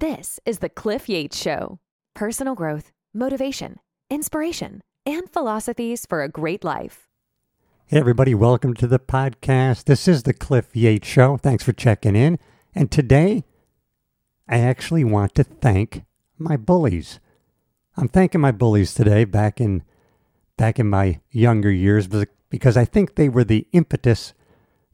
This 0.00 0.38
is 0.46 0.60
the 0.60 0.68
Cliff 0.68 1.08
Yates 1.08 1.36
Show 1.36 1.80
personal 2.14 2.54
growth, 2.54 2.92
motivation, 3.12 3.80
inspiration, 4.08 4.80
and 5.04 5.28
philosophies 5.28 6.06
for 6.08 6.22
a 6.22 6.28
great 6.28 6.62
life. 6.62 7.08
Hey, 7.86 7.98
everybody, 7.98 8.32
welcome 8.32 8.74
to 8.74 8.86
the 8.86 9.00
podcast. 9.00 9.86
This 9.86 10.06
is 10.06 10.22
the 10.22 10.32
Cliff 10.32 10.66
Yates 10.72 11.08
Show. 11.08 11.36
Thanks 11.36 11.64
for 11.64 11.72
checking 11.72 12.14
in. 12.14 12.38
And 12.76 12.92
today, 12.92 13.42
I 14.48 14.60
actually 14.60 15.02
want 15.02 15.34
to 15.34 15.42
thank 15.42 16.04
my 16.38 16.56
bullies. 16.56 17.18
I'm 17.96 18.06
thanking 18.06 18.40
my 18.40 18.52
bullies 18.52 18.94
today 18.94 19.24
back 19.24 19.60
in 19.60 19.82
back 20.56 20.78
in 20.78 20.88
my 20.88 21.18
younger 21.32 21.72
years 21.72 22.06
because 22.48 22.76
I 22.76 22.84
think 22.84 23.16
they 23.16 23.28
were 23.28 23.42
the 23.42 23.66
impetus 23.72 24.32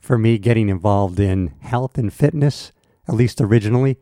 for 0.01 0.17
me 0.17 0.39
getting 0.39 0.71
involved 0.71 1.21
in 1.21 1.49
health 1.61 1.99
and 1.99 2.11
fitness, 2.11 2.73
at 3.07 3.15
least 3.15 3.43
originally, 3.43 3.99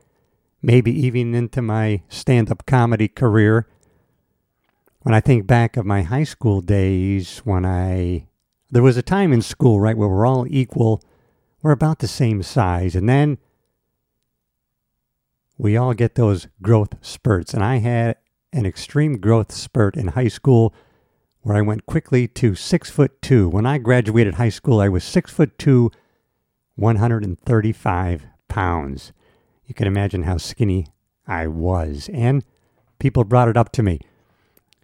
maybe 0.62 0.92
even 1.06 1.34
into 1.34 1.60
my 1.60 2.02
stand-up 2.08 2.64
comedy 2.66 3.08
career. 3.08 3.66
When 5.00 5.14
I 5.14 5.20
think 5.20 5.46
back 5.46 5.76
of 5.76 5.84
my 5.84 6.02
high 6.02 6.24
school 6.24 6.60
days 6.60 7.38
when 7.38 7.66
I 7.66 8.28
there 8.70 8.82
was 8.82 8.96
a 8.96 9.02
time 9.02 9.34
in 9.34 9.42
school, 9.42 9.80
right, 9.80 9.96
where 9.96 10.08
we're 10.08 10.26
all 10.26 10.46
equal, 10.48 11.02
we're 11.60 11.72
about 11.72 11.98
the 11.98 12.08
same 12.08 12.42
size, 12.42 12.96
and 12.96 13.06
then 13.06 13.36
we 15.58 15.76
all 15.76 15.92
get 15.92 16.14
those 16.14 16.48
growth 16.62 16.94
spurts. 17.02 17.52
And 17.52 17.62
I 17.62 17.76
had 17.76 18.16
an 18.52 18.64
extreme 18.64 19.18
growth 19.18 19.52
spurt 19.52 19.96
in 19.96 20.08
high 20.08 20.28
school 20.28 20.74
where 21.42 21.56
I 21.56 21.60
went 21.60 21.86
quickly 21.86 22.26
to 22.28 22.54
six 22.54 22.88
foot 22.88 23.20
two. 23.20 23.48
When 23.48 23.66
I 23.66 23.78
graduated 23.78 24.34
high 24.34 24.48
school, 24.48 24.80
I 24.80 24.88
was 24.88 25.04
six 25.04 25.30
foot 25.30 25.58
two, 25.58 25.90
135 26.76 28.26
pounds. 28.48 29.12
You 29.66 29.74
can 29.74 29.86
imagine 29.86 30.24
how 30.24 30.36
skinny 30.36 30.86
I 31.26 31.46
was. 31.46 32.10
And 32.12 32.44
people 32.98 33.24
brought 33.24 33.48
it 33.48 33.56
up 33.56 33.72
to 33.72 33.82
me. 33.82 34.00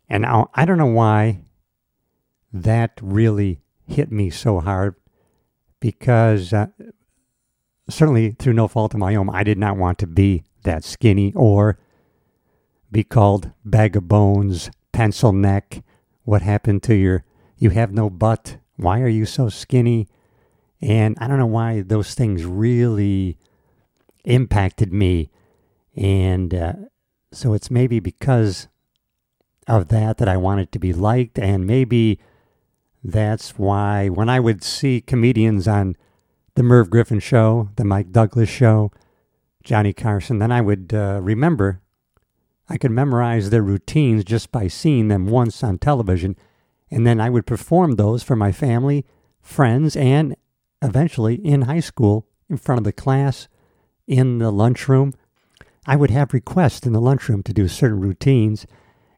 And 0.09 0.23
now, 0.23 0.51
I 0.55 0.65
don't 0.65 0.79
know 0.79 0.87
why 0.87 1.45
that 2.53 2.99
really 3.03 3.61
hit 3.87 4.11
me 4.11 4.31
so 4.31 4.61
hard 4.61 4.95
because 5.81 6.53
uh, 6.53 6.69
certainly 7.89 8.33
through 8.39 8.55
no 8.55 8.69
fault 8.69 8.95
of 8.95 9.01
my 9.01 9.15
own, 9.15 9.29
I 9.31 9.45
did 9.45 9.59
not 9.59 9.77
want 9.77 9.99
to 9.99 10.07
be 10.07 10.45
that 10.65 10.85
skinny 10.85 11.33
or 11.35 11.79
be 12.91 13.05
called 13.05 13.53
bag 13.65 13.97
of 13.97 14.09
bones, 14.09 14.71
pencil 14.93 15.33
neck. 15.33 15.83
What 16.25 16.43
happened 16.43 16.83
to 16.85 16.95
your, 16.95 17.25
you 17.57 17.71
have 17.71 17.93
no 17.93 18.11
butt? 18.11 18.59
Why 18.77 19.01
are 19.01 19.09
you 19.09 19.27
so 19.27 19.49
skinny? 19.49 20.09
And 20.81 21.17
I 21.21 21.27
don't 21.27 21.39
know 21.39 21.47
why 21.47 21.83
those 21.83 22.15
things 22.15 22.45
really 22.45 23.37
impacted 24.25 24.93
me. 24.93 25.31
And 25.97 26.55
uh, 26.55 26.73
so 27.33 27.55
it's 27.55 27.71
maybe 27.71 28.01
because 28.01 28.69
of 29.67 29.89
that 29.89 30.19
that 30.19 30.29
I 30.29 30.37
wanted 30.37 30.73
to 30.73 30.79
be 30.79 30.93
liked. 30.93 31.39
And 31.39 31.67
maybe 31.67 32.19
that's 33.05 33.59
why 33.59 34.09
when 34.09 34.29
I 34.29 34.41
would 34.41 34.63
see 34.65 35.01
comedians 35.01 35.69
on 35.69 35.97
the 36.55 36.63
Merv 36.63 36.91
Griffin 36.91 37.21
show, 37.21 37.69
the 37.77 37.85
Mike 37.85 38.11
Douglas 38.11 38.49
show, 38.49 38.91
Johnny 39.63 39.93
Carson, 39.93 40.39
then 40.39 40.51
I 40.51 40.61
would 40.61 40.93
uh, 40.95 41.21
remember, 41.23 41.81
I 42.69 42.79
could 42.79 42.91
memorize 42.91 43.51
their 43.51 43.63
routines 43.63 44.25
just 44.25 44.51
by 44.51 44.67
seeing 44.67 45.09
them 45.09 45.27
once 45.27 45.63
on 45.63 45.79
television. 45.79 46.37
And 46.91 47.07
then 47.07 47.21
I 47.21 47.31
would 47.31 47.47
perform 47.47 47.93
those 47.93 48.23
for 48.23 48.35
my 48.35 48.51
family, 48.51 49.05
friends, 49.41 49.95
and 49.95 50.37
eventually 50.81 51.35
in 51.35 51.63
high 51.63 51.81
school 51.81 52.27
in 52.49 52.57
front 52.57 52.79
of 52.79 52.85
the 52.85 52.93
class, 52.93 53.47
in 54.09 54.39
the 54.39 54.51
lunchroom. 54.51 55.15
I 55.87 55.95
would 55.95 56.11
have 56.11 56.35
requests 56.35 56.85
in 56.85 56.93
the 56.93 57.01
lunchroom 57.01 57.45
to 57.45 57.53
do 57.53 57.69
certain 57.69 58.01
routines 58.01 58.67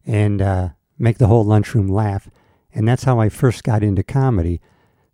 and 0.04 0.42
uh, 0.42 0.68
make 0.98 1.16
the 1.16 1.28
whole 1.28 1.44
lunchroom 1.44 1.88
laugh. 1.88 2.28
And 2.74 2.86
that's 2.86 3.04
how 3.04 3.18
I 3.18 3.30
first 3.30 3.64
got 3.64 3.82
into 3.82 4.02
comedy. 4.02 4.60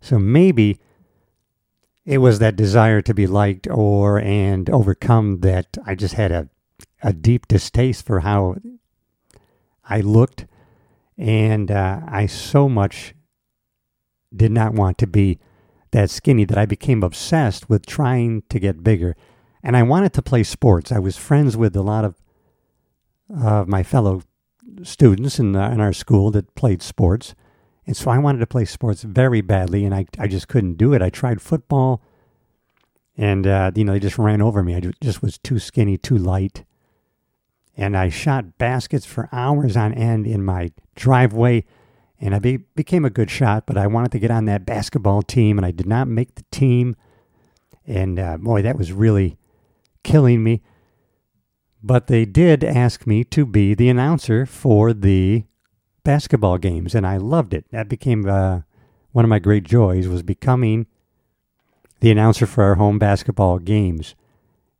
So 0.01 0.19
maybe 0.19 0.79
it 2.05 2.17
was 2.17 2.39
that 2.39 2.55
desire 2.55 3.01
to 3.01 3.13
be 3.13 3.27
liked 3.27 3.67
or 3.69 4.19
and 4.19 4.69
overcome 4.69 5.39
that 5.41 5.77
I 5.85 5.95
just 5.95 6.15
had 6.15 6.31
a 6.31 6.49
a 7.03 7.13
deep 7.13 7.47
distaste 7.47 8.05
for 8.05 8.21
how 8.21 8.55
I 9.87 10.01
looked 10.01 10.45
and 11.17 11.71
uh, 11.71 12.01
I 12.07 12.25
so 12.25 12.67
much 12.67 13.13
did 14.35 14.51
not 14.51 14.73
want 14.73 14.97
to 14.99 15.07
be 15.07 15.39
that 15.91 16.09
skinny 16.09 16.45
that 16.45 16.57
I 16.57 16.65
became 16.65 17.03
obsessed 17.03 17.69
with 17.69 17.85
trying 17.85 18.43
to 18.49 18.59
get 18.59 18.83
bigger 18.83 19.15
and 19.67 19.75
I 19.75 19.83
wanted 19.83 20.13
to 20.13 20.23
play 20.23 20.43
sports. 20.43 20.91
I 20.91 20.99
was 20.99 21.17
friends 21.17 21.55
with 21.55 21.75
a 21.75 21.83
lot 21.83 22.05
of 22.05 22.15
uh, 23.35 23.65
my 23.67 23.83
fellow 23.83 24.23
students 24.81 25.37
in, 25.37 25.55
in 25.55 25.81
our 25.81 25.93
school 25.93 26.31
that 26.31 26.55
played 26.55 26.81
sports 26.81 27.35
and 27.87 27.95
so 27.95 28.11
I 28.11 28.17
wanted 28.17 28.39
to 28.39 28.47
play 28.47 28.65
sports 28.65 29.03
very 29.03 29.39
badly, 29.39 29.85
and 29.85 29.95
I, 29.95 30.05
I 30.19 30.27
just 30.27 30.49
couldn't 30.49 30.73
do 30.73 30.93
it. 30.93 31.01
I 31.01 31.09
tried 31.09 31.41
football, 31.41 32.01
and, 33.15 33.47
uh, 33.47 33.71
you 33.75 33.85
know, 33.85 33.93
they 33.93 33.99
just 33.99 34.17
ran 34.17 34.41
over 34.41 34.61
me. 34.61 34.75
I 34.75 34.81
just 35.01 35.21
was 35.21 35.37
too 35.37 35.57
skinny, 35.57 35.97
too 35.97 36.17
light. 36.17 36.65
And 37.77 37.95
I 37.95 38.09
shot 38.09 38.57
baskets 38.57 39.05
for 39.05 39.29
hours 39.31 39.77
on 39.77 39.93
end 39.93 40.27
in 40.27 40.43
my 40.43 40.71
driveway, 40.95 41.63
and 42.19 42.35
I 42.35 42.39
be, 42.39 42.57
became 42.57 43.05
a 43.05 43.09
good 43.09 43.31
shot, 43.31 43.65
but 43.65 43.77
I 43.77 43.87
wanted 43.87 44.11
to 44.11 44.19
get 44.19 44.31
on 44.31 44.45
that 44.45 44.65
basketball 44.65 45.21
team, 45.21 45.57
and 45.57 45.65
I 45.65 45.71
did 45.71 45.87
not 45.87 46.09
make 46.09 46.35
the 46.35 46.43
team. 46.51 46.93
And 47.85 48.19
uh, 48.19 48.37
boy, 48.37 48.63
that 48.63 48.77
was 48.77 48.91
really 48.91 49.37
killing 50.07 50.41
me. 50.41 50.61
But 51.83 52.07
they 52.07 52.25
did 52.25 52.63
ask 52.63 53.05
me 53.05 53.23
to 53.25 53.45
be 53.45 53.75
the 53.75 53.89
announcer 53.89 54.45
for 54.45 54.93
the 54.93 55.43
basketball 56.03 56.57
games, 56.57 56.95
and 56.95 57.05
I 57.05 57.17
loved 57.17 57.53
it. 57.53 57.65
That 57.71 57.89
became 57.89 58.27
uh, 58.27 58.61
one 59.11 59.25
of 59.25 59.29
my 59.29 59.39
great 59.39 59.63
joys 59.63 60.07
was 60.07 60.23
becoming 60.23 60.87
the 61.99 62.09
announcer 62.09 62.45
for 62.45 62.63
our 62.63 62.75
home 62.75 62.97
basketball 62.97 63.59
games. 63.59 64.15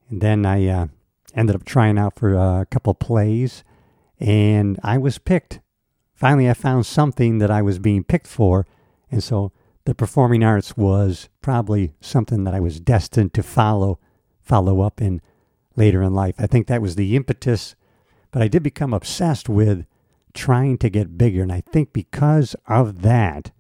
And 0.10 0.22
then 0.22 0.46
I 0.46 0.66
uh, 0.68 0.88
ended 1.36 1.56
up 1.56 1.66
trying 1.66 2.00
out 2.00 2.16
for 2.16 2.34
a 2.34 2.66
couple 2.72 2.94
plays, 2.94 3.66
and 4.20 4.80
I 4.82 4.98
was 4.98 5.18
picked. 5.18 5.60
Finally, 6.16 6.50
I 6.50 6.54
found 6.54 6.86
something 6.86 7.38
that 7.40 7.52
I 7.52 7.62
was 7.62 7.80
being 7.80 8.04
picked 8.04 8.28
for, 8.28 8.66
and 9.12 9.22
so 9.22 9.52
the 9.86 9.94
performing 9.94 10.44
arts 10.44 10.78
was 10.78 11.28
probably 11.42 11.94
something 12.00 12.46
that 12.46 12.56
I 12.56 12.60
was 12.62 12.80
destined 12.80 13.34
to 13.34 13.44
follow 13.44 14.00
follow 14.48 14.82
up 14.82 15.02
in 15.02 15.22
later 15.76 16.02
in 16.02 16.14
life. 16.14 16.36
I 16.40 16.48
think 16.48 16.68
that 16.68 16.82
was 16.82 16.96
the 16.96 17.16
impetus, 17.16 17.76
but 18.32 18.42
I 18.42 18.48
did 18.48 18.64
become 18.64 18.94
obsessed 18.94 19.48
with 19.48 19.86
trying 20.34 20.78
to 20.80 20.90
get 20.90 21.18
bigger. 21.18 21.44
And 21.44 21.52
I 21.52 21.62
think 21.62 21.94
because 21.94 22.56
of 22.68 23.02
that, 23.02 23.52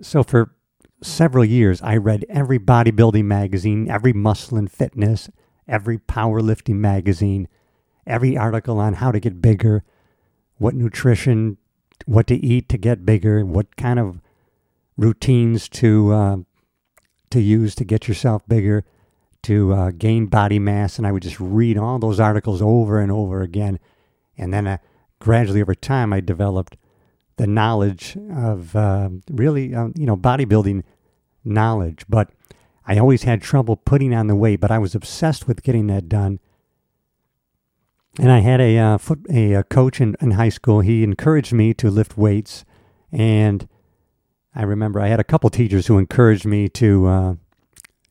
so 0.00 0.22
for 0.22 0.54
several 1.02 1.44
years, 1.44 1.82
I 1.82 1.96
read 1.96 2.24
every 2.28 2.58
bodybuilding 2.58 3.24
magazine, 3.24 3.90
every 3.90 4.12
muscle 4.12 4.58
and 4.58 4.70
fitness, 4.70 5.28
every 5.68 5.98
powerlifting 5.98 6.76
magazine, 6.76 7.48
every 8.06 8.36
article 8.36 8.78
on 8.78 8.94
how 8.94 9.12
to 9.12 9.20
get 9.20 9.42
bigger, 9.42 9.84
what 10.58 10.74
nutrition, 10.74 11.58
what 12.06 12.26
to 12.28 12.36
eat 12.36 12.68
to 12.70 12.78
get 12.78 13.04
bigger, 13.04 13.44
what 13.44 13.76
kind 13.76 13.98
of 13.98 14.20
routines 14.96 15.68
to 15.68 16.12
uh, 16.12 16.36
to 17.30 17.40
use 17.40 17.74
to 17.76 17.84
get 17.84 18.08
yourself 18.08 18.46
bigger, 18.48 18.84
to 19.42 19.72
uh, 19.72 19.90
gain 19.96 20.26
body 20.26 20.58
mass, 20.58 20.98
and 20.98 21.06
I 21.06 21.12
would 21.12 21.22
just 21.22 21.40
read 21.40 21.76
all 21.76 21.98
those 21.98 22.20
articles 22.20 22.62
over 22.62 23.00
and 23.00 23.12
over 23.12 23.42
again 23.42 23.78
and 24.38 24.52
then 24.52 24.66
uh, 24.66 24.78
gradually 25.18 25.60
over 25.60 25.74
time, 25.74 26.12
I 26.12 26.20
developed 26.20 26.76
the 27.36 27.46
knowledge 27.46 28.16
of 28.32 28.74
uh, 28.74 29.10
really, 29.30 29.74
uh, 29.74 29.88
you 29.94 30.06
know, 30.06 30.16
bodybuilding 30.16 30.82
knowledge. 31.44 32.04
But 32.08 32.30
I 32.86 32.98
always 32.98 33.24
had 33.24 33.42
trouble 33.42 33.76
putting 33.76 34.14
on 34.14 34.26
the 34.26 34.36
weight, 34.36 34.60
but 34.60 34.70
I 34.70 34.78
was 34.78 34.94
obsessed 34.94 35.46
with 35.46 35.62
getting 35.62 35.86
that 35.88 36.08
done. 36.08 36.40
And 38.18 38.32
I 38.32 38.38
had 38.38 38.60
a 38.60 38.78
uh, 38.78 38.98
foot 38.98 39.26
a, 39.28 39.54
a 39.54 39.62
coach 39.64 40.00
in, 40.00 40.16
in 40.20 40.32
high 40.32 40.48
school. 40.48 40.80
He 40.80 41.04
encouraged 41.04 41.52
me 41.52 41.74
to 41.74 41.90
lift 41.90 42.16
weights, 42.16 42.64
and 43.12 43.68
I 44.56 44.62
remember 44.62 45.00
I 45.00 45.08
had 45.08 45.20
a 45.20 45.24
couple 45.24 45.50
teachers 45.50 45.86
who 45.86 45.98
encouraged 45.98 46.46
me 46.46 46.68
to 46.70 47.06
uh, 47.06 47.34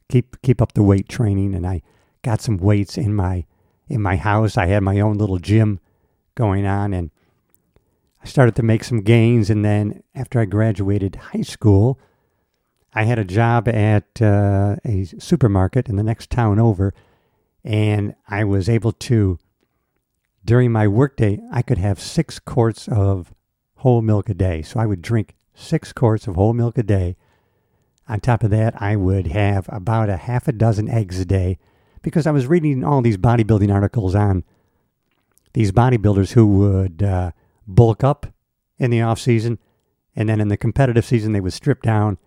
keep 0.09 0.39
keep 0.43 0.61
up 0.61 0.73
the 0.73 0.83
weight 0.83 1.09
training. 1.09 1.55
And 1.55 1.65
I 1.65 1.81
got 2.21 2.39
some 2.39 2.57
weights 2.57 2.97
in 2.97 3.15
my 3.15 3.45
in 3.87 4.01
my 4.01 4.15
house. 4.15 4.55
I 4.55 4.67
had 4.67 4.83
my 4.83 4.99
own 4.99 5.17
little 5.17 5.39
gym 5.39 5.79
going 6.35 6.65
on 6.65 6.93
and 6.93 7.09
I 8.21 8.27
started 8.27 8.55
to 8.55 8.63
make 8.63 8.83
some 8.83 9.01
gains 9.01 9.49
and 9.49 9.63
then 9.63 10.03
after 10.13 10.39
I 10.39 10.45
graduated 10.45 11.15
high 11.15 11.43
school 11.43 11.99
I 12.93 13.03
had 13.03 13.19
a 13.19 13.23
job 13.23 13.67
at 13.67 14.21
uh, 14.21 14.75
a 14.83 15.05
supermarket 15.05 15.87
in 15.87 15.95
the 15.95 16.03
next 16.03 16.29
town 16.29 16.59
over 16.59 16.93
and 17.63 18.15
I 18.27 18.43
was 18.43 18.67
able 18.67 18.91
to 18.91 19.39
during 20.43 20.71
my 20.71 20.87
workday 20.87 21.39
I 21.51 21.61
could 21.61 21.77
have 21.77 21.99
6 22.01 22.39
quarts 22.39 22.89
of 22.89 23.33
whole 23.75 24.01
milk 24.01 24.27
a 24.27 24.33
day 24.33 24.61
so 24.61 24.79
I 24.79 24.85
would 24.85 25.01
drink 25.01 25.35
6 25.55 25.93
quarts 25.93 26.27
of 26.27 26.35
whole 26.35 26.53
milk 26.53 26.77
a 26.77 26.83
day 26.83 27.15
on 28.07 28.19
top 28.19 28.43
of 28.43 28.51
that 28.51 28.79
I 28.81 28.95
would 28.95 29.27
have 29.27 29.67
about 29.71 30.09
a 30.09 30.17
half 30.17 30.47
a 30.47 30.51
dozen 30.51 30.89
eggs 30.89 31.19
a 31.19 31.25
day 31.25 31.57
because 32.01 32.27
I 32.27 32.31
was 32.31 32.45
reading 32.45 32.83
all 32.83 33.01
these 33.01 33.17
bodybuilding 33.17 33.73
articles 33.73 34.13
on 34.13 34.43
these 35.53 35.71
bodybuilders 35.71 36.33
who 36.33 36.45
would 36.45 37.01
uh, 37.01 37.31
bulk 37.65 38.03
up 38.03 38.27
in 38.77 38.91
the 38.91 39.01
off 39.01 39.19
season, 39.19 39.57
and 40.15 40.27
then 40.27 40.41
in 40.41 40.49
the 40.49 40.57
competitive 40.57 41.05
season 41.05 41.31
they 41.31 41.39
would 41.39 41.53
strip 41.53 41.81
down 41.81 42.17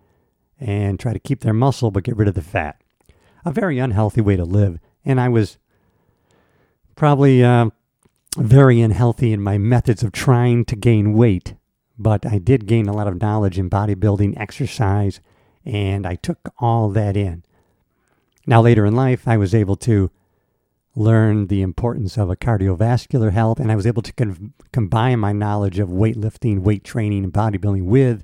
and 0.59 0.99
try 0.99 1.13
to 1.13 1.19
keep 1.19 1.41
their 1.41 1.53
muscle 1.53 1.91
but 1.91 2.03
get 2.03 2.17
rid 2.17 2.27
of 2.27 2.33
the 2.33 2.41
fat. 2.41 2.81
A 3.45 3.51
very 3.51 3.79
unhealthy 3.79 4.19
way 4.19 4.35
to 4.35 4.43
live, 4.43 4.79
and 5.05 5.21
I 5.21 5.29
was 5.29 5.57
probably 6.95 7.43
uh, 7.43 7.69
very 8.35 8.81
unhealthy 8.81 9.31
in 9.31 9.41
my 9.41 9.57
methods 9.57 10.03
of 10.03 10.11
trying 10.11 10.65
to 10.65 10.75
gain 10.75 11.13
weight. 11.13 11.53
But 11.99 12.25
I 12.25 12.37
did 12.37 12.65
gain 12.65 12.87
a 12.87 12.93
lot 12.93 13.07
of 13.07 13.21
knowledge 13.21 13.59
in 13.59 13.69
bodybuilding, 13.69 14.39
exercise, 14.39 15.19
and 15.65 16.07
I 16.07 16.15
took 16.15 16.53
all 16.57 16.89
that 16.91 17.17
in. 17.17 17.43
Now, 18.47 18.61
later 18.61 18.85
in 18.85 18.95
life, 18.95 19.27
I 19.27 19.35
was 19.35 19.53
able 19.53 19.75
to 19.77 20.09
learn 20.95 21.47
the 21.47 21.61
importance 21.61 22.17
of 22.17 22.29
a 22.29 22.37
cardiovascular 22.37 23.31
health, 23.31 23.59
and 23.59 23.71
I 23.71 23.75
was 23.75 23.85
able 23.85 24.01
to 24.01 24.13
con- 24.13 24.53
combine 24.71 25.19
my 25.19 25.33
knowledge 25.33 25.77
of 25.77 25.89
weightlifting, 25.89 26.61
weight 26.61 26.83
training, 26.85 27.25
and 27.25 27.33
bodybuilding 27.33 27.83
with 27.83 28.23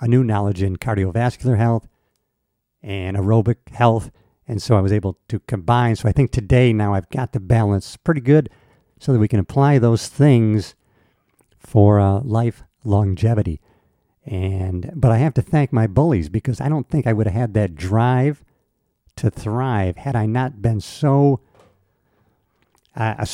a 0.00 0.08
new 0.08 0.24
knowledge 0.24 0.62
in 0.62 0.76
cardiovascular 0.76 1.56
health 1.56 1.88
and 2.82 3.16
aerobic 3.16 3.68
health. 3.70 4.10
And 4.48 4.60
so 4.60 4.76
I 4.76 4.80
was 4.80 4.92
able 4.92 5.18
to 5.28 5.40
combine. 5.40 5.96
So 5.96 6.08
I 6.08 6.12
think 6.12 6.32
today 6.32 6.72
now 6.72 6.94
I've 6.94 7.08
got 7.10 7.32
the 7.32 7.40
balance 7.40 7.96
pretty 7.96 8.20
good 8.20 8.50
so 8.98 9.12
that 9.12 9.18
we 9.18 9.28
can 9.28 9.40
apply 9.40 9.78
those 9.78 10.08
things 10.08 10.74
for 11.58 11.98
uh, 11.98 12.20
life 12.20 12.62
longevity. 12.86 13.60
And 14.24 14.90
but 14.94 15.12
I 15.12 15.18
have 15.18 15.34
to 15.34 15.42
thank 15.42 15.72
my 15.72 15.86
bullies 15.86 16.28
because 16.28 16.60
I 16.60 16.68
don't 16.68 16.88
think 16.88 17.06
I 17.06 17.12
would 17.12 17.26
have 17.26 17.34
had 17.34 17.54
that 17.54 17.76
drive 17.76 18.42
to 19.16 19.30
thrive 19.30 19.96
had 19.96 20.16
I 20.16 20.26
not 20.26 20.60
been 20.60 20.80
so 20.80 21.40
uh, 22.96 23.24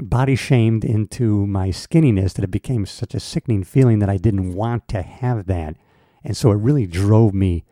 body 0.00 0.36
shamed 0.36 0.84
into 0.84 1.46
my 1.46 1.68
skinniness 1.68 2.34
that 2.34 2.44
it 2.44 2.50
became 2.50 2.84
such 2.84 3.14
a 3.14 3.20
sickening 3.20 3.64
feeling 3.64 3.98
that 3.98 4.10
I 4.10 4.18
didn't 4.18 4.54
want 4.54 4.88
to 4.88 5.02
have 5.02 5.46
that. 5.46 5.76
And 6.22 6.36
so 6.36 6.50
it 6.50 6.56
really 6.56 6.86
drove 6.86 7.32
me 7.32 7.64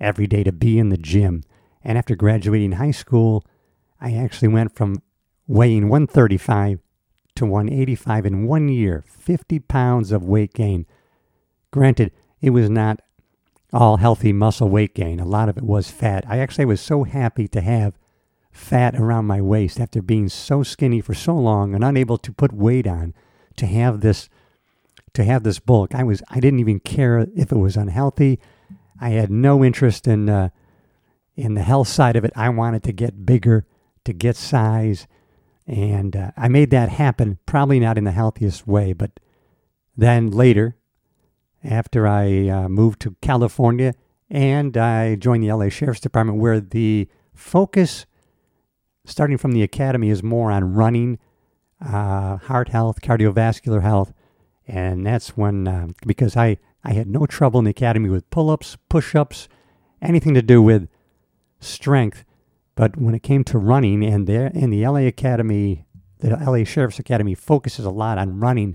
every 0.00 0.26
day 0.26 0.42
to 0.42 0.52
be 0.52 0.78
in 0.78 0.88
the 0.88 0.96
gym. 0.96 1.44
And 1.84 1.96
after 1.96 2.16
graduating 2.16 2.72
high 2.72 2.90
school, 2.90 3.44
I 4.00 4.14
actually 4.14 4.48
went 4.48 4.74
from 4.74 5.02
weighing 5.46 5.88
135 5.88 6.80
to 7.40 7.46
185 7.46 8.26
in 8.26 8.46
one 8.46 8.68
year, 8.68 9.02
50 9.06 9.60
pounds 9.60 10.12
of 10.12 10.22
weight 10.22 10.52
gain. 10.52 10.84
Granted, 11.70 12.12
it 12.42 12.50
was 12.50 12.68
not 12.68 13.00
all 13.72 13.96
healthy 13.96 14.30
muscle 14.30 14.68
weight 14.68 14.94
gain. 14.94 15.18
A 15.18 15.24
lot 15.24 15.48
of 15.48 15.56
it 15.56 15.64
was 15.64 15.90
fat. 15.90 16.24
I 16.28 16.38
actually 16.38 16.66
was 16.66 16.82
so 16.82 17.04
happy 17.04 17.48
to 17.48 17.62
have 17.62 17.98
fat 18.52 18.94
around 18.94 19.24
my 19.24 19.40
waist 19.40 19.80
after 19.80 20.02
being 20.02 20.28
so 20.28 20.62
skinny 20.62 21.00
for 21.00 21.14
so 21.14 21.34
long 21.34 21.74
and 21.74 21.82
unable 21.82 22.18
to 22.18 22.30
put 22.30 22.52
weight 22.52 22.86
on 22.86 23.14
to 23.56 23.64
have 23.66 24.02
this 24.02 24.28
to 25.14 25.24
have 25.24 25.42
this 25.42 25.60
bulk. 25.60 25.94
I 25.94 26.02
was 26.02 26.22
I 26.28 26.40
didn't 26.40 26.60
even 26.60 26.80
care 26.80 27.26
if 27.34 27.52
it 27.52 27.58
was 27.58 27.76
unhealthy. 27.76 28.38
I 29.00 29.10
had 29.10 29.30
no 29.30 29.64
interest 29.64 30.06
in 30.06 30.28
uh, 30.28 30.50
in 31.36 31.54
the 31.54 31.62
health 31.62 31.88
side 31.88 32.16
of 32.16 32.24
it. 32.24 32.32
I 32.36 32.50
wanted 32.50 32.82
to 32.82 32.92
get 32.92 33.24
bigger, 33.24 33.64
to 34.04 34.12
get 34.12 34.36
size, 34.36 35.06
and 35.70 36.16
uh, 36.16 36.32
I 36.36 36.48
made 36.48 36.70
that 36.70 36.88
happen, 36.88 37.38
probably 37.46 37.78
not 37.78 37.96
in 37.96 38.02
the 38.02 38.10
healthiest 38.10 38.66
way, 38.66 38.92
but 38.92 39.20
then 39.96 40.28
later, 40.28 40.76
after 41.62 42.08
I 42.08 42.48
uh, 42.48 42.68
moved 42.68 43.00
to 43.02 43.14
California 43.22 43.94
and 44.28 44.76
I 44.76 45.14
joined 45.14 45.44
the 45.44 45.52
LA 45.52 45.68
Sheriff's 45.68 46.00
Department, 46.00 46.38
where 46.38 46.58
the 46.58 47.08
focus, 47.32 48.04
starting 49.04 49.38
from 49.38 49.52
the 49.52 49.62
academy, 49.62 50.10
is 50.10 50.24
more 50.24 50.50
on 50.50 50.74
running, 50.74 51.20
uh, 51.80 52.38
heart 52.38 52.70
health, 52.70 53.00
cardiovascular 53.00 53.80
health. 53.80 54.12
And 54.66 55.06
that's 55.06 55.36
when, 55.36 55.68
uh, 55.68 55.88
because 56.04 56.36
I, 56.36 56.58
I 56.82 56.94
had 56.94 57.06
no 57.06 57.26
trouble 57.26 57.60
in 57.60 57.64
the 57.64 57.70
academy 57.70 58.08
with 58.08 58.28
pull 58.30 58.50
ups, 58.50 58.76
push 58.88 59.14
ups, 59.14 59.48
anything 60.02 60.34
to 60.34 60.42
do 60.42 60.60
with 60.60 60.88
strength. 61.60 62.24
But 62.80 62.96
when 62.96 63.14
it 63.14 63.22
came 63.22 63.44
to 63.44 63.58
running, 63.58 64.02
and 64.02 64.26
in 64.26 64.70
the 64.70 64.86
LA 64.86 65.00
Academy, 65.00 65.84
the 66.20 66.30
LA 66.30 66.64
Sheriff's 66.64 66.98
Academy 66.98 67.34
focuses 67.34 67.84
a 67.84 67.90
lot 67.90 68.16
on 68.16 68.40
running, 68.40 68.74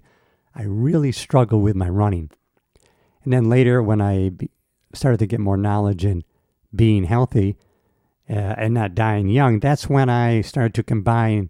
I 0.54 0.62
really 0.62 1.12
struggled 1.12 1.64
with 1.64 1.76
my 1.76 1.90
running. 1.90 2.30
And 3.24 3.34
then 3.34 3.50
later, 3.50 3.82
when 3.82 4.02
I 4.02 4.34
started 4.94 5.18
to 5.18 5.26
get 5.26 5.40
more 5.40 5.58
knowledge 5.58 6.06
in 6.06 6.24
being 6.76 7.06
healthy 7.06 7.58
uh, 8.30 8.34
and 8.34 8.76
not 8.76 8.94
dying 8.94 9.28
young, 9.28 9.60
that's 9.60 9.90
when 9.90 10.08
I 10.08 10.42
started 10.42 10.76
to 10.76 10.84
combine 10.84 11.50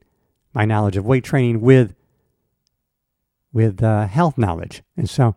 my 0.53 0.63
knowledge 0.63 0.95
of 0.95 1.05
weight 1.05 1.25
training 1.25 1.59
with 1.59 1.93
with 3.51 3.83
uh, 3.83 4.07
health 4.07 4.37
knowledge. 4.37 4.81
And 4.95 5.09
so 5.09 5.35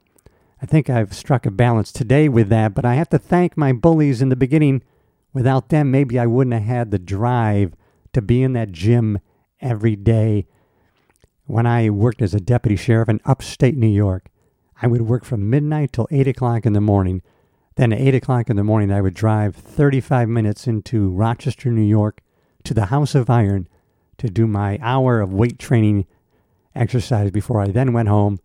I 0.62 0.66
think 0.66 0.88
I've 0.88 1.12
struck 1.12 1.46
a 1.46 1.50
balance 1.50 1.90
today 1.90 2.28
with 2.28 2.48
that. 2.50 2.74
But 2.74 2.84
I 2.84 2.94
have 2.94 3.08
to 3.08 3.18
thank 3.18 3.56
my 3.56 3.72
bullies 3.72 4.22
in 4.22 4.28
the 4.28 4.36
beginning 4.36 4.84
Without 5.32 5.68
them, 5.68 5.90
maybe 5.90 6.18
I 6.18 6.26
wouldn't 6.26 6.54
have 6.54 6.64
had 6.64 6.90
the 6.90 6.98
drive 6.98 7.74
to 8.12 8.22
be 8.22 8.42
in 8.42 8.54
that 8.54 8.72
gym 8.72 9.18
every 9.60 9.96
day. 9.96 10.46
When 11.44 11.66
I 11.66 11.90
worked 11.90 12.22
as 12.22 12.34
a 12.34 12.40
deputy 12.40 12.76
sheriff 12.76 13.08
in 13.08 13.20
upstate 13.24 13.76
New 13.76 13.86
York, 13.86 14.28
I 14.80 14.86
would 14.86 15.02
work 15.02 15.24
from 15.24 15.50
midnight 15.50 15.92
till 15.92 16.08
8 16.10 16.28
o'clock 16.28 16.66
in 16.66 16.72
the 16.72 16.80
morning. 16.80 17.22
Then 17.76 17.92
at 17.92 18.00
8 18.00 18.14
o'clock 18.16 18.50
in 18.50 18.56
the 18.56 18.64
morning, 18.64 18.92
I 18.92 19.00
would 19.00 19.14
drive 19.14 19.56
35 19.56 20.28
minutes 20.28 20.66
into 20.66 21.10
Rochester, 21.10 21.70
New 21.70 21.82
York, 21.82 22.20
to 22.64 22.74
the 22.74 22.86
House 22.86 23.14
of 23.14 23.30
Iron 23.30 23.68
to 24.18 24.28
do 24.28 24.46
my 24.46 24.78
hour 24.82 25.20
of 25.20 25.32
weight 25.32 25.58
training 25.58 26.06
exercise 26.74 27.30
before 27.30 27.60
I 27.60 27.68
then 27.68 27.92
went 27.92 28.08
home 28.08 28.40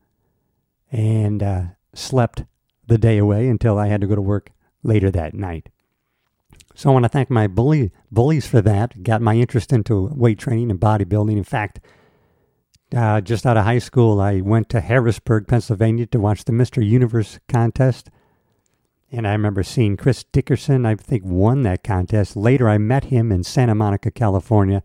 and 0.91 1.41
uh, 1.41 1.63
slept 1.93 2.43
the 2.87 2.97
day 2.97 3.17
away 3.17 3.47
until 3.47 3.77
I 3.77 3.87
had 3.87 4.01
to 4.01 4.07
go 4.07 4.15
to 4.15 4.21
work 4.21 4.51
later 4.83 5.09
that 5.11 5.33
night. 5.33 5.69
So 6.75 6.89
I 6.89 6.93
want 6.93 7.03
to 7.03 7.09
thank 7.09 7.29
my 7.29 7.47
bully, 7.47 7.91
bullies 8.11 8.47
for 8.47 8.61
that. 8.61 9.03
Got 9.03 9.21
my 9.21 9.35
interest 9.35 9.71
into 9.71 10.07
weight 10.13 10.39
training 10.39 10.71
and 10.71 10.79
bodybuilding. 10.79 11.37
In 11.37 11.43
fact, 11.43 11.79
uh, 12.95 13.21
just 13.21 13.45
out 13.45 13.57
of 13.57 13.65
high 13.65 13.79
school, 13.79 14.19
I 14.19 14.41
went 14.41 14.69
to 14.69 14.81
Harrisburg, 14.81 15.47
Pennsylvania 15.47 16.05
to 16.07 16.19
watch 16.19 16.45
the 16.45 16.51
Mr. 16.51 16.85
Universe 16.85 17.39
contest. 17.47 18.09
And 19.11 19.27
I 19.27 19.31
remember 19.31 19.61
seeing 19.61 19.97
Chris 19.97 20.23
Dickerson, 20.23 20.85
I 20.85 20.95
think, 20.95 21.23
won 21.23 21.61
that 21.63 21.83
contest. 21.83 22.35
Later, 22.35 22.67
I 22.67 22.79
met 22.79 23.05
him 23.05 23.31
in 23.31 23.43
Santa 23.43 23.75
Monica, 23.75 24.09
California. 24.09 24.83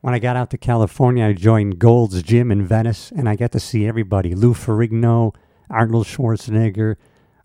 When 0.00 0.14
I 0.14 0.18
got 0.18 0.36
out 0.36 0.50
to 0.50 0.58
California, 0.58 1.26
I 1.26 1.32
joined 1.34 1.78
Gold's 1.78 2.22
Gym 2.22 2.50
in 2.50 2.66
Venice, 2.66 3.12
and 3.14 3.28
I 3.28 3.36
got 3.36 3.52
to 3.52 3.60
see 3.60 3.86
everybody 3.86 4.34
Lou 4.34 4.54
Ferrigno, 4.54 5.34
Arnold 5.68 6.06
Schwarzenegger, 6.06 6.96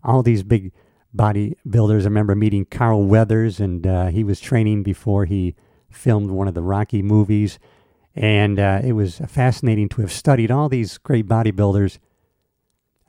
all 0.02 0.22
these 0.22 0.42
big 0.42 0.72
bodybuilders. 1.16 2.02
I 2.02 2.04
remember 2.04 2.34
meeting 2.34 2.64
Carl 2.64 3.04
Weathers, 3.04 3.60
and 3.60 3.86
uh, 3.86 4.06
he 4.06 4.24
was 4.24 4.40
training 4.40 4.82
before 4.82 5.24
he 5.24 5.54
filmed 5.90 6.30
one 6.30 6.48
of 6.48 6.54
the 6.54 6.62
Rocky 6.62 7.02
movies. 7.02 7.58
And 8.14 8.58
uh, 8.58 8.80
it 8.82 8.92
was 8.92 9.20
fascinating 9.28 9.88
to 9.90 10.02
have 10.02 10.12
studied 10.12 10.50
all 10.50 10.68
these 10.68 10.98
great 10.98 11.26
bodybuilders 11.26 11.98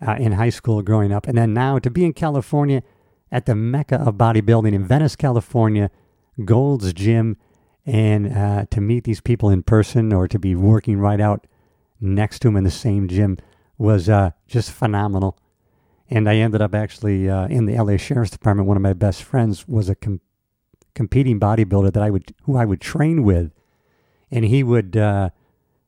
uh, 0.06 0.14
in 0.14 0.34
high 0.34 0.50
school 0.50 0.82
growing 0.82 1.12
up. 1.12 1.28
And 1.28 1.38
then 1.38 1.54
now 1.54 1.80
to 1.80 1.90
be 1.90 2.06
in 2.06 2.14
California 2.14 2.84
at 3.32 3.46
the 3.46 3.56
mecca 3.56 3.96
of 3.96 4.16
bodybuilding 4.16 4.74
in 4.74 4.86
Venice, 4.86 5.16
California, 5.16 5.90
Gold's 6.44 6.94
Gym, 6.94 7.38
and 7.86 8.32
uh, 8.32 8.66
to 8.70 8.82
meet 8.82 9.06
these 9.06 9.22
people 9.22 9.50
in 9.50 9.64
person 9.64 10.14
or 10.14 10.28
to 10.28 10.38
be 10.38 10.56
working 10.56 11.00
right 11.00 11.20
out 11.20 11.48
next 12.00 12.40
to 12.40 12.48
them 12.48 12.58
in 12.58 12.64
the 12.64 12.72
same 12.72 13.08
gym 13.08 13.38
was 13.78 14.10
uh, 14.10 14.32
just 14.48 14.72
phenomenal 14.72 15.38
and 16.12 16.28
I 16.30 16.36
ended 16.36 16.62
up 16.62 16.76
actually 16.76 17.30
uh, 17.30 17.48
in 17.48 17.66
the 17.66 17.82
LA 17.82 17.96
Sheriff's 17.96 18.32
Department. 18.32 18.68
One 18.68 18.76
of 18.76 18.84
my 18.84 18.94
best 18.94 19.24
friends 19.24 19.68
was 19.68 19.88
a 19.88 19.96
com- 19.96 20.20
competing 20.94 21.40
bodybuilder 21.40 21.94
that 21.94 22.04
I 22.04 22.10
would 22.10 22.36
who 22.44 22.58
I 22.58 22.66
would 22.66 22.82
train 22.82 23.24
with, 23.24 23.54
and 24.30 24.44
he 24.44 24.62
would 24.62 24.98
uh, 24.98 25.30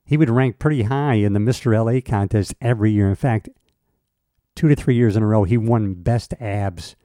he 0.05 0.15
would 0.15 0.29
rank 0.29 0.59
pretty 0.59 0.83
high 0.83 1.15
in 1.15 1.33
the 1.33 1.39
Mr. 1.39 1.75
LA 1.75 1.99
contest 1.99 2.55
every 2.61 2.91
year. 2.91 3.09
In 3.09 3.15
fact, 3.15 3.49
two 4.55 4.69
to 4.69 4.75
three 4.75 4.95
years 4.95 5.17
in 5.17 5.23
a 5.23 5.27
row, 5.27 5.43
he 5.43 5.57
won 5.57 5.93
best 5.93 6.33
abs 6.39 6.95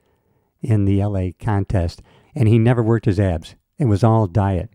in 0.61 0.85
the 0.85 1.03
LA 1.03 1.29
contest, 1.37 2.01
and 2.33 2.47
he 2.47 2.57
never 2.57 2.81
worked 2.81 3.05
his 3.05 3.19
abs. 3.19 3.55
It 3.77 3.85
was 3.85 4.03
all 4.03 4.27
diet. 4.27 4.69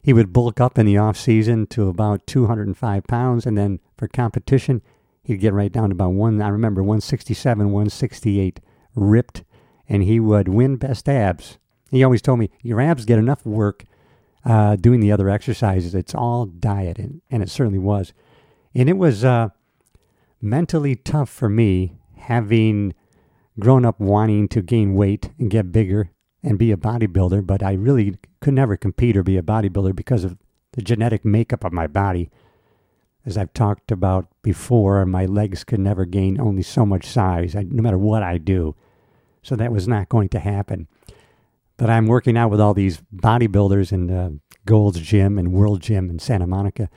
He 0.00 0.12
would 0.12 0.32
bulk 0.32 0.60
up 0.60 0.78
in 0.78 0.86
the 0.86 0.98
off 0.98 1.16
season 1.16 1.66
to 1.68 1.88
about 1.88 2.26
205 2.26 3.04
pounds, 3.04 3.46
and 3.46 3.58
then 3.58 3.80
for 3.96 4.06
competition, 4.06 4.82
he'd 5.24 5.40
get 5.40 5.52
right 5.52 5.72
down 5.72 5.90
to 5.90 5.94
about 5.94 6.12
one. 6.12 6.40
I 6.40 6.48
remember 6.48 6.82
167, 6.82 7.66
168, 7.66 8.60
ripped, 8.94 9.44
and 9.88 10.02
he 10.02 10.20
would 10.20 10.48
win 10.48 10.76
best 10.76 11.08
abs. 11.08 11.58
He 11.90 12.04
always 12.04 12.22
told 12.22 12.38
me, 12.38 12.50
"Your 12.62 12.80
abs 12.80 13.04
get 13.04 13.18
enough 13.18 13.44
work 13.44 13.84
uh, 14.44 14.76
doing 14.76 15.00
the 15.00 15.12
other 15.12 15.28
exercises. 15.28 15.94
It's 15.94 16.14
all 16.14 16.46
diet," 16.46 16.98
and, 16.98 17.22
and 17.30 17.42
it 17.42 17.50
certainly 17.50 17.78
was. 17.78 18.12
And 18.74 18.88
it 18.88 18.96
was 18.96 19.24
uh, 19.24 19.50
mentally 20.40 20.96
tough 20.96 21.30
for 21.30 21.48
me 21.48 21.94
having 22.16 22.94
grown 23.58 23.84
up 23.84 24.00
wanting 24.00 24.48
to 24.48 24.62
gain 24.62 24.94
weight 24.94 25.30
and 25.38 25.50
get 25.50 25.72
bigger 25.72 26.10
and 26.42 26.58
be 26.58 26.72
a 26.72 26.76
bodybuilder, 26.76 27.46
but 27.46 27.62
I 27.62 27.72
really 27.72 28.16
could 28.40 28.54
never 28.54 28.76
compete 28.76 29.16
or 29.16 29.22
be 29.22 29.38
a 29.38 29.42
bodybuilder 29.42 29.96
because 29.96 30.24
of 30.24 30.36
the 30.72 30.82
genetic 30.82 31.24
makeup 31.24 31.64
of 31.64 31.72
my 31.72 31.86
body. 31.86 32.30
As 33.26 33.38
I've 33.38 33.54
talked 33.54 33.90
about 33.90 34.28
before, 34.42 35.04
my 35.06 35.24
legs 35.24 35.64
could 35.64 35.80
never 35.80 36.04
gain 36.04 36.40
only 36.40 36.62
so 36.62 36.84
much 36.84 37.06
size, 37.06 37.54
no 37.54 37.82
matter 37.82 37.98
what 37.98 38.22
I 38.22 38.38
do. 38.38 38.74
So 39.42 39.56
that 39.56 39.72
was 39.72 39.88
not 39.88 40.08
going 40.08 40.28
to 40.30 40.38
happen. 40.38 40.88
But 41.76 41.90
I'm 41.90 42.06
working 42.06 42.36
out 42.36 42.50
with 42.50 42.60
all 42.60 42.74
these 42.74 43.02
bodybuilders 43.14 43.92
in 43.92 44.10
uh, 44.10 44.30
Gold's 44.66 45.00
Gym 45.00 45.38
and 45.38 45.52
World 45.52 45.80
Gym 45.80 46.10
in 46.10 46.18
Santa 46.18 46.46
Monica. 46.46 46.88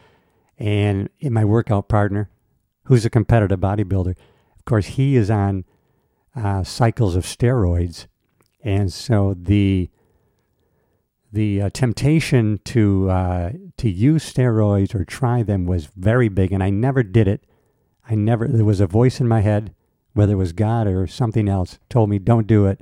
And 0.58 1.10
in 1.20 1.34
my 1.34 1.46
workout 1.46 1.88
partner, 1.88 2.30
who's 2.86 3.06
a 3.06 3.10
competitive 3.10 3.60
bodybuilder, 3.60 4.12
of 4.12 4.66
course, 4.66 4.88
he 4.88 5.16
is 5.16 5.30
on 5.32 5.66
uh, 6.36 6.64
cycles 6.64 7.16
of 7.16 7.26
steroids. 7.26 8.08
And 8.64 8.92
so 8.92 9.34
the 9.38 9.90
the 11.32 11.62
uh, 11.64 11.70
temptation 11.74 12.60
to 12.66 13.10
uh, 13.10 13.52
to 13.78 13.90
use 13.90 14.32
steroids 14.32 14.96
or 14.96 15.04
try 15.04 15.44
them 15.44 15.66
was 15.66 15.90
very 15.96 16.30
big, 16.30 16.52
and 16.52 16.64
I 16.64 16.70
never 16.70 17.04
did 17.04 17.28
it. 17.28 17.46
I 18.10 18.16
never. 18.16 18.48
There 18.48 18.66
was 18.66 18.80
a 18.80 18.88
voice 18.88 19.20
in 19.20 19.28
my 19.28 19.42
head, 19.42 19.74
whether 20.14 20.34
it 20.34 20.38
was 20.38 20.54
God 20.54 20.88
or 20.88 21.06
something 21.08 21.50
else, 21.50 21.80
told 21.90 22.10
me 22.10 22.20
don't 22.20 22.48
do 22.48 22.66
it. 22.66 22.82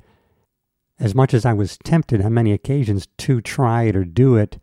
As 0.99 1.13
much 1.13 1.33
as 1.33 1.45
I 1.45 1.53
was 1.53 1.77
tempted 1.83 2.21
on 2.21 2.33
many 2.33 2.53
occasions 2.53 3.07
to 3.17 3.41
try 3.41 3.83
it 3.83 3.95
or 3.95 4.05
do 4.05 4.37
it, 4.37 4.59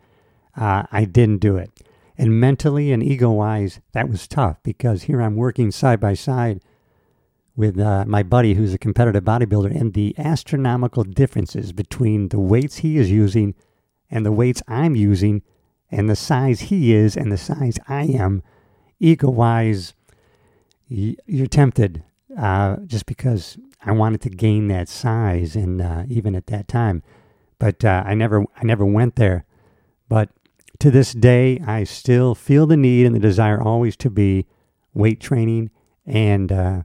uh, 0.56 0.84
I 0.90 1.04
didn't 1.04 1.40
do 1.40 1.56
it. 1.56 1.70
And 2.16 2.40
mentally 2.40 2.92
and 2.92 3.02
ego 3.02 3.30
wise, 3.30 3.80
that 3.92 4.08
was 4.08 4.28
tough 4.28 4.62
because 4.62 5.02
here 5.02 5.20
I'm 5.20 5.36
working 5.36 5.70
side 5.70 6.00
by 6.00 6.14
side 6.14 6.62
with 7.56 7.78
uh, 7.78 8.04
my 8.06 8.22
buddy 8.22 8.54
who's 8.54 8.72
a 8.72 8.78
competitive 8.78 9.24
bodybuilder 9.24 9.78
and 9.78 9.92
the 9.92 10.14
astronomical 10.16 11.04
differences 11.04 11.72
between 11.72 12.28
the 12.28 12.40
weights 12.40 12.78
he 12.78 12.96
is 12.96 13.10
using 13.10 13.54
and 14.12 14.24
the 14.24 14.30
weights 14.30 14.62
I'm 14.68 14.94
using 14.94 15.42
and 15.90 16.08
the 16.08 16.16
size 16.16 16.60
he 16.60 16.94
is 16.94 17.16
and 17.16 17.32
the 17.32 17.38
size 17.38 17.78
I 17.88 18.04
am, 18.04 18.42
ego 19.00 19.30
wise, 19.30 19.94
you're 20.86 21.46
tempted 21.46 22.04
uh, 22.38 22.76
just 22.86 23.06
because 23.06 23.58
I 23.84 23.92
wanted 23.92 24.20
to 24.22 24.30
gain 24.30 24.68
that 24.68 24.88
size 24.88 25.56
and 25.56 25.80
uh, 25.82 26.04
even 26.08 26.36
at 26.36 26.46
that 26.46 26.68
time. 26.68 27.02
But 27.58 27.84
uh, 27.84 28.04
I 28.06 28.14
never 28.14 28.44
I 28.56 28.64
never 28.64 28.84
went 28.84 29.16
there. 29.16 29.44
But 30.08 30.30
to 30.80 30.90
this 30.90 31.12
day, 31.12 31.60
I 31.66 31.84
still 31.84 32.34
feel 32.34 32.66
the 32.66 32.76
need 32.76 33.06
and 33.06 33.14
the 33.14 33.20
desire 33.20 33.60
always 33.60 33.96
to 33.98 34.10
be 34.10 34.46
weight 34.94 35.20
training 35.20 35.70
and 36.04 36.50
uh, 36.50 36.82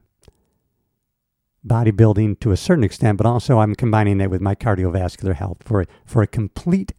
bodybuilding 1.65 2.39
to 2.39 2.51
a 2.51 2.57
certain 2.57 2.83
extent, 2.83 3.17
but 3.17 3.25
also 3.25 3.59
I'm 3.59 3.75
combining 3.75 4.19
that 4.19 4.29
with 4.29 4.41
my 4.41 4.55
cardiovascular 4.55 5.35
health 5.35 5.57
for 5.65 5.85
for 6.05 6.21
a 6.21 6.27
complete, 6.27 6.93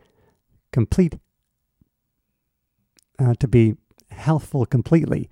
complete, 0.79 1.19
uh, 3.19 3.35
to 3.41 3.49
be 3.49 3.75
healthful 4.13 4.65
completely. 4.65 5.29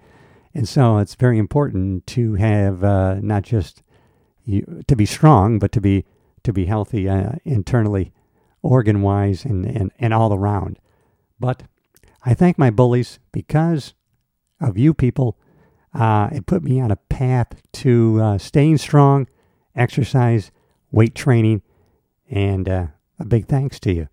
And 0.53 0.69
so 0.69 0.99
it's 0.99 1.15
very 1.15 1.39
important 1.39 2.07
to 2.09 2.35
have 2.35 2.83
uh, 2.83 3.21
not 3.21 3.43
just 3.45 3.83
you, 4.45 4.83
to 4.89 4.97
be 4.97 5.07
strong, 5.07 5.61
but 5.61 5.71
to 5.73 5.81
be 5.81 6.05
to 6.43 6.53
be 6.53 6.65
healthy 6.67 7.09
uh, 7.09 7.33
internally, 7.45 8.13
organ 8.63 9.03
wise, 9.03 9.45
and, 9.45 9.65
and, 9.67 9.93
and 9.99 10.15
all 10.15 10.33
around. 10.33 10.79
But 11.39 11.63
I 12.25 12.35
thank 12.35 12.57
my 12.59 12.71
bullies 12.71 13.19
because 13.33 13.95
of 14.61 14.79
you 14.79 14.95
people. 14.95 15.39
Uh, 15.93 16.29
it 16.33 16.47
put 16.47 16.63
me 16.63 16.81
on 16.81 16.91
a 16.91 16.97
path 16.97 17.51
to 17.83 18.21
uh, 18.23 18.39
staying 18.39 18.79
strong, 18.79 19.27
exercise, 19.75 20.51
weight 20.91 21.15
training, 21.15 21.63
and 22.31 22.69
uh, 22.69 22.87
a 23.19 23.25
big 23.25 23.47
thanks 23.47 23.81
to 23.81 23.93
you. 23.93 24.09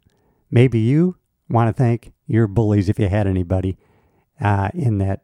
Maybe 0.50 0.80
you 0.80 1.18
want 1.54 1.70
to 1.70 1.74
thank 1.74 2.12
your 2.28 2.48
bullies 2.48 2.90
if 2.90 3.00
you 3.00 3.08
had 3.08 3.28
anybody 3.28 3.78
uh, 4.42 4.70
in 4.74 4.98
that 4.98 5.22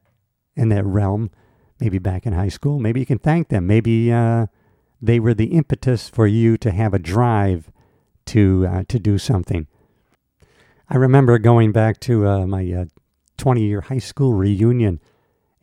in 0.56 0.70
that 0.70 0.86
realm. 0.86 1.32
Maybe 1.80 1.98
back 1.98 2.26
in 2.26 2.34
high 2.34 2.50
school. 2.50 2.80
Maybe 2.80 3.00
you 3.00 3.06
can 3.06 3.20
thank 3.20 3.48
them. 3.48 3.66
Maybe 3.66 4.12
uh, 4.12 4.48
they 5.02 5.20
were 5.20 5.34
the 5.34 5.46
impetus 5.46 6.10
for 6.10 6.28
you 6.28 6.58
to 6.58 6.72
have 6.72 6.94
a 6.94 7.00
drive 7.00 7.72
to 8.28 8.68
uh, 8.70 8.84
to 8.88 9.00
do 9.00 9.18
something. 9.18 9.68
I 10.90 10.98
remember 10.98 11.38
going 11.40 11.72
back 11.72 12.00
to 12.02 12.28
uh, 12.28 12.48
my 12.48 12.72
uh, 12.72 12.86
20 13.38 13.64
year 13.64 13.82
high 13.82 14.00
school 14.00 14.34
reunion, 14.34 15.00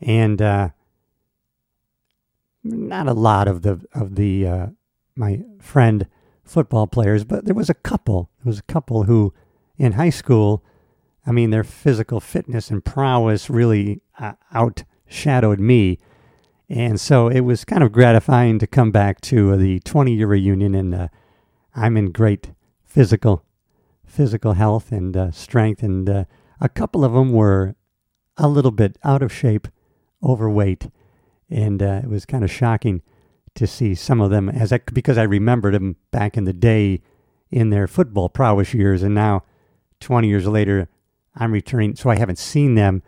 and 0.00 0.40
uh, 0.40 0.70
not 2.64 3.06
a 3.06 3.12
lot 3.12 3.46
of 3.48 3.62
the 3.62 3.80
of 3.94 4.16
the 4.16 4.74
my 5.14 5.42
friend 5.60 6.06
football 6.44 6.86
players, 6.86 7.24
but 7.24 7.44
there 7.44 7.54
was 7.54 7.68
a 7.68 7.74
couple. 7.74 8.30
There 8.38 8.50
was 8.50 8.58
a 8.58 8.72
couple 8.72 9.04
who, 9.04 9.34
in 9.78 9.92
high 9.92 10.10
school, 10.10 10.64
I 11.26 11.32
mean, 11.32 11.50
their 11.50 11.64
physical 11.64 12.20
fitness 12.20 12.70
and 12.70 12.84
prowess 12.84 13.50
really 13.50 14.00
uh, 14.18 14.34
outshadowed 14.54 15.58
me, 15.58 15.98
and 16.68 17.00
so 17.00 17.28
it 17.28 17.40
was 17.40 17.64
kind 17.64 17.82
of 17.82 17.92
gratifying 17.92 18.58
to 18.58 18.66
come 18.66 18.90
back 18.90 19.20
to 19.22 19.56
the 19.56 19.80
20 19.80 20.14
year 20.14 20.26
reunion, 20.26 20.74
and 20.74 20.94
uh, 20.94 21.08
I'm 21.74 21.96
in 21.96 22.12
great 22.12 22.52
physical 22.84 23.44
physical 24.04 24.54
health 24.54 24.92
and 24.92 25.16
uh, 25.16 25.30
strength, 25.30 25.82
and 25.82 26.08
uh, 26.08 26.24
a 26.60 26.68
couple 26.68 27.04
of 27.04 27.12
them 27.12 27.32
were 27.32 27.74
a 28.36 28.48
little 28.48 28.70
bit 28.70 28.96
out 29.04 29.22
of 29.22 29.32
shape, 29.32 29.68
overweight, 30.22 30.90
and 31.50 31.82
uh, 31.82 32.00
it 32.02 32.08
was 32.08 32.24
kind 32.24 32.44
of 32.44 32.50
shocking 32.50 33.02
to 33.54 33.66
see 33.66 33.94
some 33.94 34.20
of 34.20 34.30
them 34.30 34.48
as 34.48 34.72
I, 34.72 34.78
because 34.92 35.18
I 35.18 35.22
remembered 35.22 35.74
them 35.74 35.96
back 36.12 36.36
in 36.36 36.44
the 36.44 36.52
day 36.52 37.02
in 37.50 37.70
their 37.70 37.86
football 37.86 38.28
prowess 38.28 38.74
years, 38.74 39.02
and 39.02 39.14
now 39.14 39.44
20 40.06 40.28
years 40.28 40.46
later, 40.46 40.88
I'm 41.34 41.50
returning, 41.50 41.96
so 41.96 42.08
I 42.10 42.16
haven't 42.16 42.38
seen 42.38 42.76
them. 42.76 43.02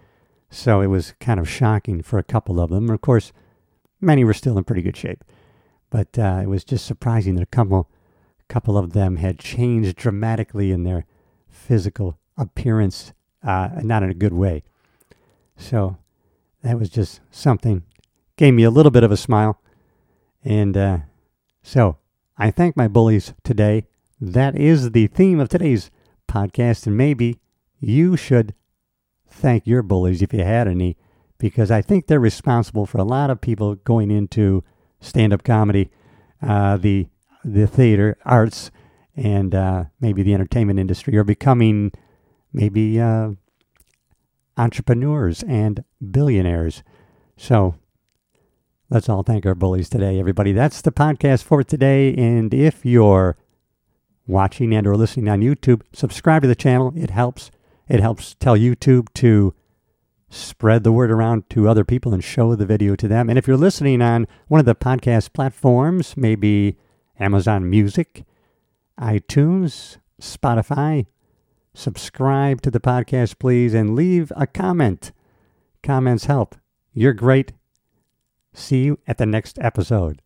So 0.50 0.80
it 0.80 0.88
was 0.88 1.14
kind 1.20 1.38
of 1.38 1.48
shocking 1.48 2.02
for 2.02 2.18
a 2.18 2.24
couple 2.24 2.58
of 2.58 2.70
them. 2.70 2.90
Of 2.90 3.00
course, 3.02 3.32
many 4.00 4.24
were 4.24 4.34
still 4.34 4.58
in 4.58 4.64
pretty 4.64 4.82
good 4.82 4.96
shape, 4.96 5.22
but 5.90 6.18
uh, 6.18 6.40
it 6.42 6.48
was 6.48 6.64
just 6.64 6.84
surprising 6.84 7.36
that 7.36 7.42
a 7.42 7.46
couple 7.46 7.88
couple 8.48 8.76
of 8.76 8.94
them 8.94 9.16
had 9.16 9.38
changed 9.38 9.94
dramatically 9.94 10.72
in 10.72 10.82
their 10.82 11.04
physical 11.48 12.18
appearance, 12.36 13.12
uh, 13.44 13.68
not 13.82 14.02
in 14.02 14.10
a 14.10 14.14
good 14.14 14.32
way. 14.32 14.64
So 15.56 15.98
that 16.64 16.80
was 16.80 16.90
just 16.90 17.20
something, 17.30 17.84
gave 18.36 18.54
me 18.54 18.64
a 18.64 18.70
little 18.70 18.90
bit 18.90 19.04
of 19.04 19.12
a 19.12 19.16
smile. 19.16 19.60
And 20.42 20.76
uh, 20.76 20.98
so 21.62 21.98
I 22.36 22.50
thank 22.50 22.76
my 22.76 22.88
bullies 22.88 23.34
today. 23.44 23.84
That 24.20 24.56
is 24.56 24.90
the 24.90 25.06
theme 25.06 25.38
of 25.38 25.48
today's 25.48 25.92
podcast. 26.28 26.86
And 26.86 26.96
maybe 26.96 27.40
you 27.80 28.16
should 28.16 28.54
thank 29.28 29.66
your 29.66 29.82
bullies 29.82 30.22
if 30.22 30.32
you 30.32 30.44
had 30.44 30.68
any, 30.68 30.96
because 31.38 31.70
I 31.70 31.82
think 31.82 32.06
they're 32.06 32.20
responsible 32.20 32.86
for 32.86 32.98
a 32.98 33.04
lot 33.04 33.30
of 33.30 33.40
people 33.40 33.74
going 33.74 34.10
into 34.10 34.62
stand 35.00 35.32
up 35.32 35.42
comedy. 35.42 35.90
Uh, 36.40 36.76
the 36.76 37.08
the 37.44 37.66
theater 37.66 38.16
arts 38.24 38.70
and 39.16 39.54
uh, 39.54 39.84
maybe 40.00 40.22
the 40.22 40.34
entertainment 40.34 40.78
industry 40.78 41.16
are 41.16 41.24
becoming 41.24 41.90
maybe 42.52 43.00
uh, 43.00 43.30
entrepreneurs 44.56 45.42
and 45.44 45.84
billionaires. 46.10 46.82
So 47.36 47.74
let's 48.90 49.08
all 49.08 49.22
thank 49.22 49.46
our 49.46 49.54
bullies 49.54 49.88
today, 49.88 50.20
everybody. 50.20 50.52
That's 50.52 50.80
the 50.80 50.92
podcast 50.92 51.42
for 51.44 51.62
today. 51.64 52.14
And 52.14 52.54
if 52.54 52.84
you're 52.84 53.36
watching 54.28 54.72
and 54.72 54.86
or 54.86 54.96
listening 54.96 55.28
on 55.28 55.40
YouTube, 55.40 55.82
subscribe 55.92 56.42
to 56.42 56.48
the 56.48 56.54
channel. 56.54 56.92
It 56.94 57.10
helps. 57.10 57.50
It 57.88 58.00
helps 58.00 58.34
tell 58.34 58.56
YouTube 58.56 59.08
to 59.14 59.54
spread 60.30 60.84
the 60.84 60.92
word 60.92 61.10
around 61.10 61.48
to 61.50 61.68
other 61.68 61.84
people 61.84 62.12
and 62.12 62.22
show 62.22 62.54
the 62.54 62.66
video 62.66 62.94
to 62.94 63.08
them. 63.08 63.28
And 63.28 63.38
if 63.38 63.48
you're 63.48 63.56
listening 63.56 64.02
on 64.02 64.28
one 64.46 64.60
of 64.60 64.66
the 64.66 64.74
podcast 64.74 65.32
platforms, 65.32 66.16
maybe 66.16 66.76
Amazon 67.18 67.68
Music, 67.68 68.24
iTunes, 69.00 69.96
Spotify. 70.20 71.06
Subscribe 71.74 72.60
to 72.62 72.70
the 72.70 72.80
podcast, 72.80 73.38
please, 73.38 73.72
and 73.72 73.94
leave 73.94 74.32
a 74.36 74.46
comment. 74.46 75.12
Comments 75.82 76.24
help. 76.24 76.56
You're 76.92 77.12
great. 77.12 77.52
See 78.52 78.84
you 78.84 78.98
at 79.06 79.18
the 79.18 79.26
next 79.26 79.58
episode. 79.60 80.20